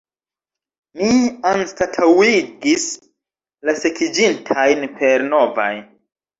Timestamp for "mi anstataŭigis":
1.01-2.87